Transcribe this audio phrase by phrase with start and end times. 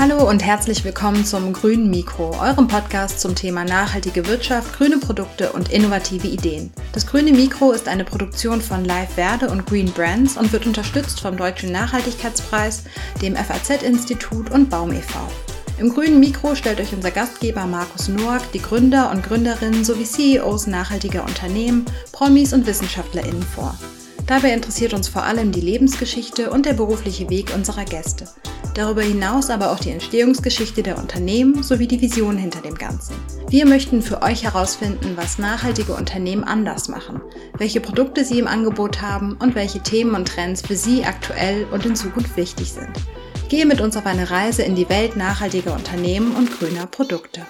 [0.00, 5.50] Hallo und herzlich willkommen zum Grünen Mikro, eurem Podcast zum Thema nachhaltige Wirtschaft, grüne Produkte
[5.50, 6.72] und innovative Ideen.
[6.92, 11.20] Das Grüne Mikro ist eine Produktion von Live Verde und Green Brands und wird unterstützt
[11.20, 12.84] vom Deutschen Nachhaltigkeitspreis,
[13.20, 15.18] dem FAZ-Institut und Baum e.V.
[15.80, 20.68] Im grünen Mikro stellt euch unser Gastgeber Markus Noack die Gründer und Gründerinnen sowie CEOs
[20.68, 23.76] nachhaltiger Unternehmen, Promis und WissenschaftlerInnen vor.
[24.28, 28.28] Dabei interessiert uns vor allem die Lebensgeschichte und der berufliche Weg unserer Gäste.
[28.78, 33.16] Darüber hinaus aber auch die Entstehungsgeschichte der Unternehmen sowie die Vision hinter dem Ganzen.
[33.48, 37.20] Wir möchten für euch herausfinden, was nachhaltige Unternehmen anders machen,
[37.56, 41.86] welche Produkte sie im Angebot haben und welche Themen und Trends für sie aktuell und
[41.86, 42.92] in Zukunft wichtig sind.
[43.48, 47.40] Gehe mit uns auf eine Reise in die Welt nachhaltiger Unternehmen und grüner Produkte.